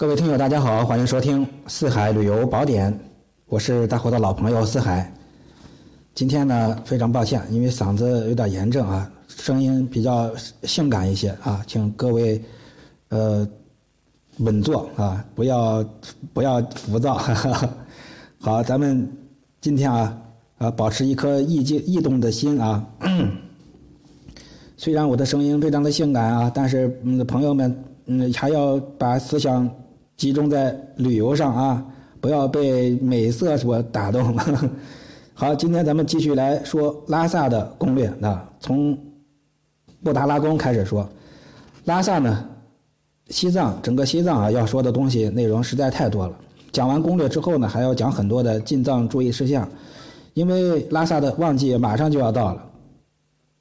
[0.00, 2.90] 各位听友，大家好，欢迎收听《四海旅游宝典》，
[3.48, 5.12] 我是大伙的老朋友四海。
[6.14, 12.42] 今天呢，非常抱歉，因为嗓子有点炎症啊，声音比较性感一些啊，请各位
[13.10, 13.46] 呃
[14.38, 15.84] 稳坐啊，不要
[16.32, 17.20] 不要浮躁。
[18.40, 19.06] 好，咱们
[19.60, 20.18] 今天啊
[20.56, 22.82] 啊，保持一颗易静易动的心啊。
[24.78, 29.70] 虽然我的声音非常的性感啊，但是嗯，朋友们嗯，还要把思想
[30.20, 31.82] 集中在旅游上啊，
[32.20, 34.36] 不要被美色所打动。
[35.32, 38.94] 好，今天咱们继续来说拉萨的攻略啊，从
[40.04, 41.08] 布达拉宫开始说。
[41.86, 42.46] 拉萨呢，
[43.28, 46.36] 西藏整个西藏啊，要说的东西内容实在太多了。
[46.70, 49.66] 讲完攻略之后呢，还要讲很多的进藏注意事项，
[50.34, 52.62] 因为拉萨的旺季马上就要到了。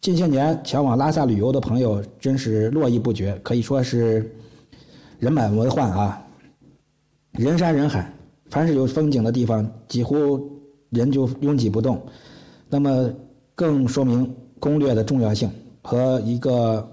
[0.00, 4.34] 近些年前往拉萨旅游的朋友真是络绎不绝，可以说是
[5.18, 6.22] 人满为患啊，
[7.36, 8.12] 人山人海，
[8.50, 10.50] 凡是有风景的地方，几乎
[10.90, 12.00] 人就拥挤不动。
[12.68, 13.10] 那么
[13.54, 15.50] 更说明攻略的重要性
[15.82, 16.86] 和一个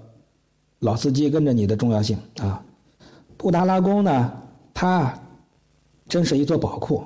[0.80, 2.62] 老司机跟着你的重要性啊。
[3.36, 4.32] 布达拉宫呢，
[4.72, 5.12] 它
[6.08, 7.02] 真是一座宝库，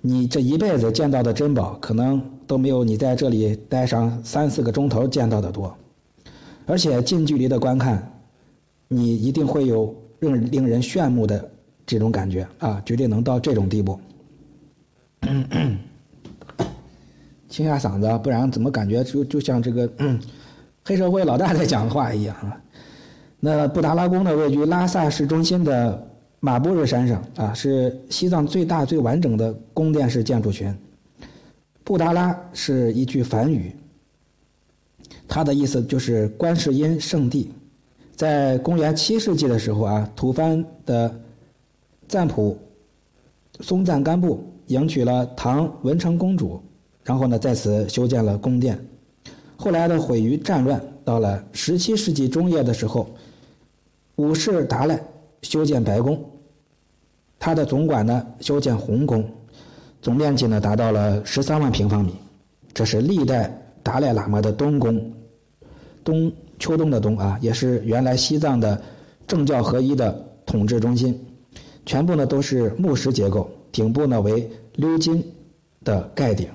[0.00, 2.22] 你这一辈子见到的珍宝可能。
[2.46, 5.76] 都没有你在这里待上三四个钟头见到的多，
[6.64, 8.20] 而且近距离的观看，
[8.86, 11.50] 你一定会有令令人炫目的
[11.86, 12.82] 这种感觉啊！
[12.84, 13.98] 绝对能到这种地步。
[17.48, 19.88] 清下嗓子，不然怎么感觉就就像这个
[20.84, 22.60] 黑社会老大在讲话一样啊？
[23.38, 26.06] 那布达拉宫呢，位于拉萨市中心的
[26.40, 30.74] 马布日山上啊，是西藏最大最完整的宫殿式建筑群。
[31.84, 33.74] 布达拉是一句梵语，
[35.28, 37.50] 它的意思就是观世音圣地。
[38.16, 41.14] 在公元七世纪的时候啊，吐蕃的
[42.08, 42.56] 赞普
[43.60, 46.60] 松赞干布迎娶了唐文成公主，
[47.02, 48.78] 然后呢在此修建了宫殿。
[49.56, 53.08] 后来的毁于战乱，到了十七世纪中叶的时候，
[54.16, 55.00] 五世达赖
[55.42, 56.22] 修建白宫，
[57.38, 59.24] 他的总管呢修建红宫。
[60.02, 62.14] 总面积呢达到了十三万平方米，
[62.74, 63.50] 这是历代
[63.82, 65.12] 达赖喇嘛的东宫，
[66.04, 68.80] 东秋冬的冬啊，也是原来西藏的
[69.26, 70.12] 政教合一的
[70.44, 71.18] 统治中心，
[71.86, 75.24] 全部呢都是木石结构，顶部呢为鎏金
[75.82, 76.46] 的盖顶。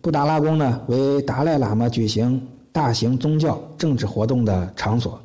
[0.00, 5.20] 布达拉宫呢为达赖喇嘛举行大型宗教政治活动的场所，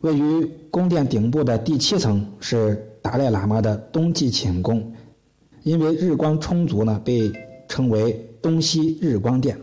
[0.00, 2.86] 位于宫殿顶部的第七层是。
[3.02, 4.92] 达赖喇嘛的冬季寝宫，
[5.62, 7.32] 因为日光充足呢，被
[7.66, 9.58] 称为东西日光殿。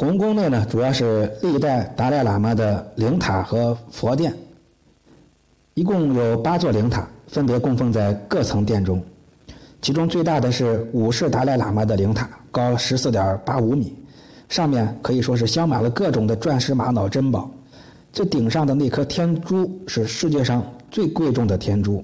[0.00, 4.34] 红宫内呢，主要是历代达赖喇嘛的灵塔和佛殿，
[5.74, 8.98] 一共有八座灵塔，分别供奉在各层殿中。
[9.82, 13.94] 其中最大的是五世达赖喇嘛的灵塔，高十四点八五米。
[14.48, 17.50] 上面可以说是镶满了各种的钻石、玛瑙、珍宝，
[18.10, 22.02] 最顶上的那颗天珠是世界上最贵重的天珠，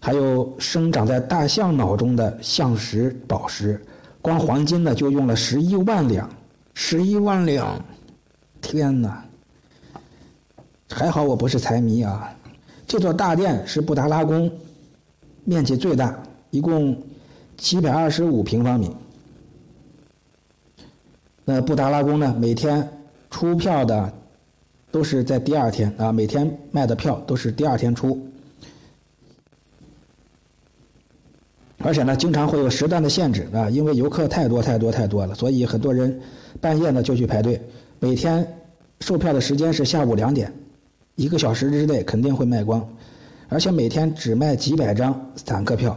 [0.00, 3.80] 还有生长在大象脑中的象石宝石，
[4.20, 6.28] 光黄金呢就用了十一万两，
[6.74, 7.82] 十一万两，
[8.60, 9.24] 天哪！
[10.90, 12.30] 还好我不是财迷啊。
[12.86, 14.50] 这座大殿是布达拉宫
[15.44, 16.16] 面积最大，
[16.50, 17.00] 一共
[17.56, 18.94] 七百二十五平方米。
[21.44, 22.34] 那布达拉宫呢？
[22.38, 22.86] 每天
[23.30, 24.12] 出票的
[24.90, 28.20] 都是在第二天啊，每天卖的票都是第二天出，
[31.86, 36.18] 而且呢，经常会有时段的限制啊，因为游客太多太多太多了，所以很多人
[36.58, 37.60] 半夜呢就去排队。
[38.00, 38.46] 每天
[39.00, 40.50] 售票的时间是下午两点，
[41.14, 42.82] 一个小时之内肯定会卖光，
[43.50, 45.94] 而且每天只卖几百张散客票。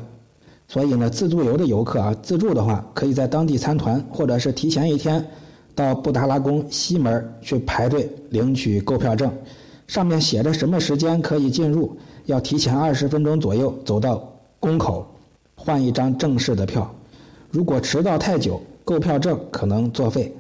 [0.67, 5.25] 所以呢，自助游的游客啊，自助的话，可以在当地参团，或者是提前一天
[5.73, 9.31] 到布达拉宫西门去排队领取购票证，
[9.87, 11.95] 上面写着什么时间可以进入，
[12.25, 14.21] 要提前二十分钟左右走到
[14.59, 15.07] 宫口
[15.57, 16.89] 换一张正式的票。
[17.51, 20.33] 如果迟到太久，购票证可能作废。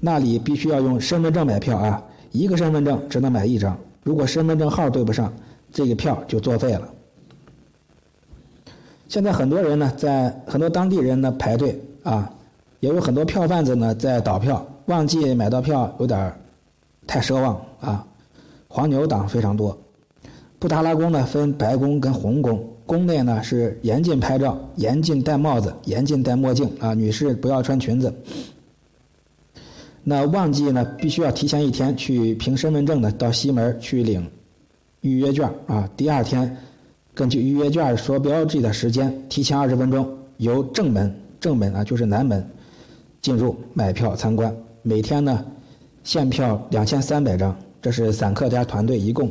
[0.00, 5.32] 那里必须要用身份证买票啊，一个身份证只能买一张，如果身份证号对不上，
[5.72, 6.88] 这个票就作废了。
[9.08, 12.30] 现在很多人呢，在很多当地人呢排队啊，
[12.80, 16.32] 也有很多票贩子呢在倒票，旺季买到票有点
[17.06, 18.06] 太奢望啊，
[18.68, 19.76] 黄牛党非常多。
[20.58, 28.10] 布达拉宫呢分白宫跟红宫，宫内呢是严禁拍照，严禁戴帽子，严禁戴墨镜啊，女士不要穿裙子。
[30.02, 34.26] 那旺季呢，必须要提前一天去凭身份证呢，到西门去领
[35.02, 35.86] 预约券啊。
[35.98, 36.56] 第二天，
[37.12, 40.08] 根据预约券所标记的时间，提前二十分钟
[40.38, 42.42] 由正门正门啊，就是南门
[43.20, 44.50] 进入买票参观。
[44.80, 45.44] 每天呢，
[46.04, 49.30] 限票两千三百张，这是散客家团队一共。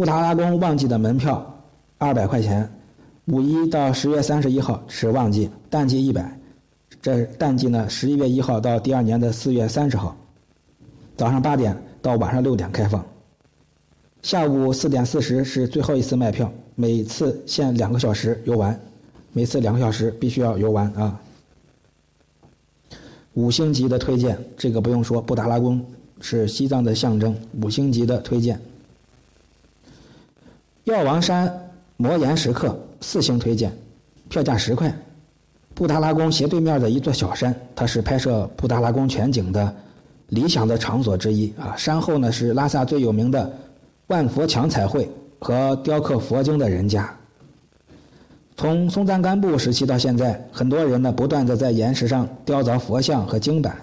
[0.00, 1.62] 布达拉宫旺季的门票
[1.98, 2.66] 二百块钱。
[3.26, 6.40] 五一到十月三十一号是旺季，淡季一百。
[7.02, 10.16] 这淡季呢，十一月一号到第二年的四月三十号，
[11.18, 13.04] 早上八点到晚上六点开放。
[14.22, 18.80] 下午四点四十是最后一次卖票，每次限两个小时游玩，
[19.34, 21.20] 每次两个小时必须要游玩啊。
[23.34, 25.84] 五星级的推荐，这个不用说，布达拉宫
[26.22, 28.58] 是西藏的象征，五星级的推荐。
[30.84, 31.52] 药王山。
[32.02, 33.70] 摩岩石刻四星推荐，
[34.30, 34.90] 票价十块。
[35.74, 39.76] 布达拉宫斜对面的一座小山，它是拍摄布达拉宫全景的
[40.28, 41.76] 理想的场所之一啊。
[41.76, 43.52] 山后呢是拉萨最有名的
[44.06, 45.06] 万佛墙彩绘
[45.38, 47.14] 和雕刻佛经的人家。
[48.56, 53.76] 从松赞干布时期到现在，很多人呢不断的在岩石上雕凿佛像和经板。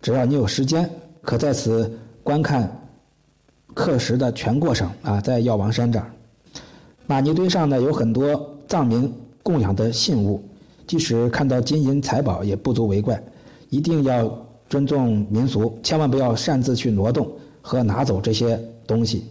[0.00, 0.88] 只要你有时间，
[1.20, 2.66] 可在此观看
[3.74, 6.06] 刻石的全过程啊，在药王山这儿。
[7.12, 9.12] 玛尼堆上呢有很多藏民
[9.42, 10.42] 供养的信物，
[10.86, 13.22] 即使看到金银财宝也不足为怪，
[13.68, 14.34] 一定要
[14.66, 17.30] 尊重民俗，千万不要擅自去挪动
[17.60, 19.26] 和拿走这些东西。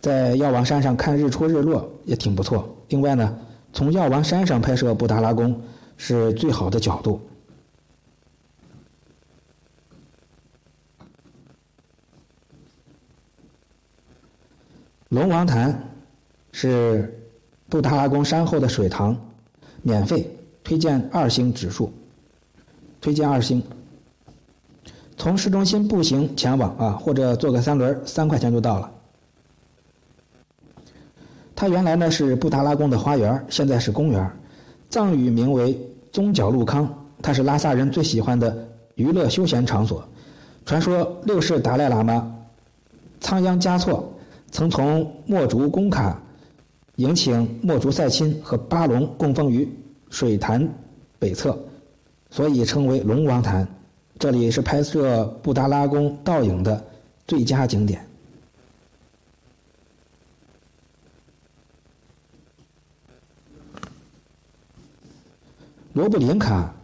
[0.00, 2.72] 在药王山上看日出日落也挺不错。
[2.90, 3.36] 另外呢，
[3.72, 5.60] 从药王山上拍摄布达拉宫
[5.96, 7.20] 是最好的角度。
[15.08, 15.97] 龙王潭。
[16.60, 17.16] 是
[17.68, 19.16] 布达拉宫山后的水塘，
[19.80, 20.28] 免费
[20.64, 21.92] 推荐二星指数，
[23.00, 23.62] 推荐二星。
[25.16, 28.90] 从市中心步行前往啊，或者坐个三轮，三块钱就到了。
[31.54, 34.28] 它原来呢是布达拉宫的花园，现在是公园。
[34.90, 35.78] 藏语名为
[36.10, 38.66] 宗角路康，它是拉萨人最喜欢的
[38.96, 40.02] 娱乐休闲场所。
[40.66, 42.34] 传说六世达赖喇嘛
[43.20, 44.12] 仓央嘉措
[44.50, 46.20] 曾从墨竹工卡。
[46.98, 49.68] 迎请墨竹赛钦和巴龙供奉于
[50.10, 50.68] 水潭
[51.16, 51.56] 北侧，
[52.28, 53.66] 所以称为龙王潭。
[54.18, 56.84] 这里是拍摄布达拉宫倒影的
[57.24, 58.04] 最佳景点。
[65.92, 66.74] 罗布林卡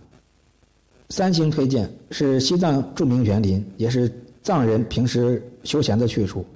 [1.09, 4.09] 三星推荐是西藏著名园林，也是
[4.45, 6.47] 藏人平时休闲的去处。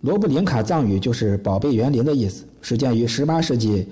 [0.00, 3.84] 罗布林卡藏语就是“宝贝园林”的意思，始建于18世纪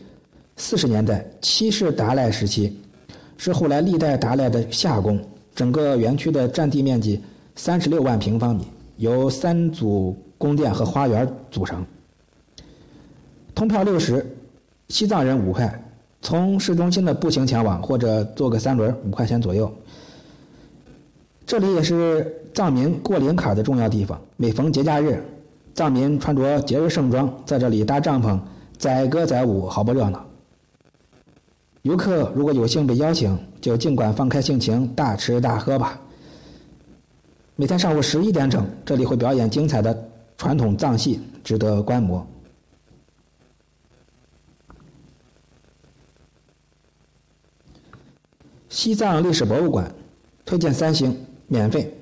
[0.57, 2.73] 40年代七世达赖时期，
[3.37, 5.21] 是后来历代达赖的夏宫。
[5.53, 7.21] 整个园区的占地面积
[7.57, 8.65] 36万平方米，
[8.99, 11.85] 由三组宫殿和花园组成。
[13.53, 14.25] 通票六十，
[14.89, 15.83] 西藏人五块。
[16.23, 19.73] 从市中心的步行前往，或者坐个三轮，五块钱左右。
[21.45, 25.21] 这里也是藏民过林卡的重要地方，每逢节假日。
[25.77, 28.41] 藏民穿着节日盛装，在这里搭帐篷、
[28.79, 30.25] 载歌载舞，好不热闹。
[31.83, 36.01] 游客如果有幸被邀请，就尽管放开性情，大吃大喝吧。
[37.57, 40.09] 每天上午十一点整，这里会表演精彩的
[40.39, 42.27] 传统藏戏，值得观摩。
[48.71, 49.95] 西藏历史博物馆，
[50.47, 51.15] 推荐三星，
[51.49, 51.93] 免费。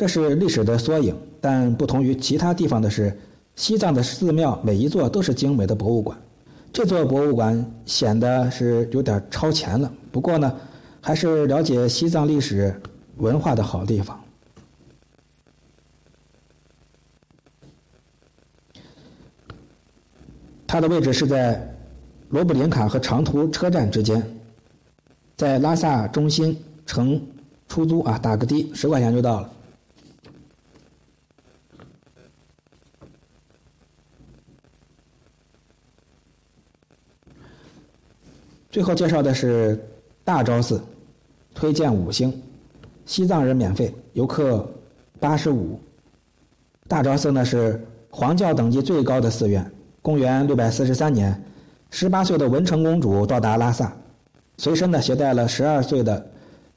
[0.00, 3.14] 这是历史的缩影，但不同于其他地方的是，
[3.54, 6.16] 西藏的寺庙每一座都是精美的博物馆。
[6.72, 10.56] 这座博物馆显得是有点超前了，不过呢，
[11.02, 12.74] 还是了解西藏历史
[13.18, 14.18] 文化的好地方。
[20.66, 21.76] 它的位置是在
[22.30, 24.40] 罗布林卡和长途车站之间，
[25.36, 27.20] 在拉萨中心乘
[27.68, 29.52] 出租啊，打个的，十块钱就到了。
[38.70, 39.76] 最后介绍的是
[40.22, 40.80] 大昭寺，
[41.52, 42.32] 推荐五星，
[43.04, 44.64] 西藏人免费，游客
[45.18, 45.76] 八十五。
[46.86, 49.68] 大昭寺呢是黄教等级最高的寺院。
[50.02, 51.42] 公元六百四十三年，
[51.90, 53.92] 十八岁的文成公主到达拉萨，
[54.56, 56.24] 随身呢携带了十二岁的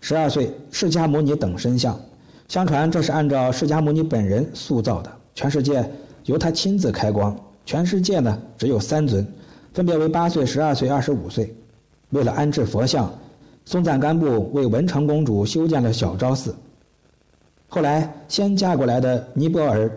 [0.01, 1.99] 十二岁释迦牟尼等身像，
[2.47, 5.87] 相传这是按照释迦牟尼本人塑造的，全世界
[6.25, 7.39] 由他亲自开光。
[7.65, 9.25] 全世界呢只有三尊，
[9.73, 11.55] 分别为八岁、十二岁、二十五岁。
[12.13, 13.11] 为了安置佛像，
[13.65, 16.55] 松赞干布为文成公主修建了小昭寺。
[17.67, 19.91] 后来先嫁过来的尼泊尔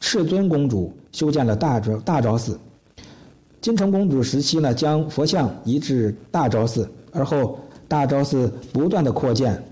[0.00, 2.58] 赤尊公主修建了大昭大昭寺。
[3.60, 9.62] 金城公主时期呢，将佛像移至大昭寺，而后大昭寺不断的扩建，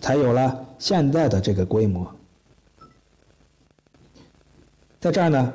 [0.00, 2.10] 才有了现在的这个规模。
[4.98, 5.52] 在这儿呢，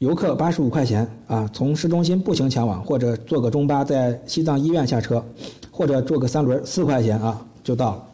[0.00, 5.24] 游客八十五块钱啊，从市中心步行前往，或者坐个中巴在西藏医院下车，
[5.70, 8.06] 或者坐个三轮四块钱啊就到了。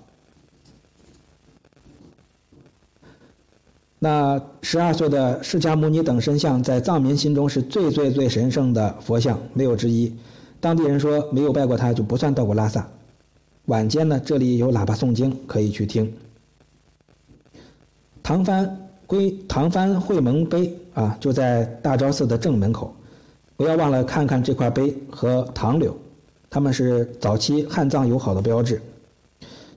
[3.98, 10.14] 那十二岁的释迦牟尼等身像，在藏民心中是最最最神圣的佛像，没有之一。
[10.60, 12.86] 当地人说，没有拜过他就不算到过拉萨。
[13.66, 16.10] 晚间呢，这里有喇叭诵经，可以去听。
[18.22, 22.94] 唐番归唐番会盟碑啊，就在大昭寺的正门口。
[23.56, 25.98] 不要忘了看看这块碑和唐柳，
[26.48, 28.80] 他们是早期汉藏友好的标志。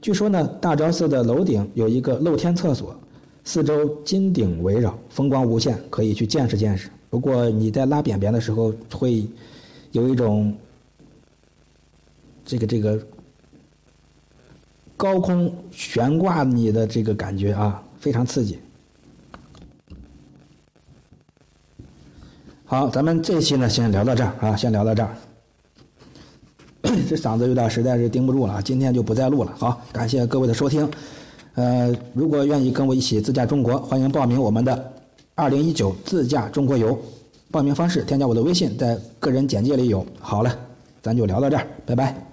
[0.04, 2.96] 据说呢，大昭寺的楼顶有一个露天厕所。
[3.44, 6.88] 四周金顶围绕，风光无限，可以去见识见识。
[7.10, 9.28] 不过你在拉便便的时候，会
[9.94, 10.56] 有一种
[12.46, 13.00] 这个这个
[14.96, 18.60] 高空悬挂你的这个感觉啊，非常刺激。
[22.74, 25.16] 好，咱们这期呢，先聊到这儿啊，先聊到这儿。
[27.08, 29.54] 这嗓子有点实在是顶不住了，今天就不再录了。
[29.60, 30.90] 好，感谢各位的收听。
[31.54, 34.92] 呃，如果愿意跟我一起自驾中国，欢迎报名我们的
[35.36, 37.00] 二零一九自驾中国游。
[37.52, 40.04] 报名方式：添加我的微信，在个人简介里有。
[40.20, 40.58] 好了，
[41.04, 42.33] 咱就聊到这儿，拜拜。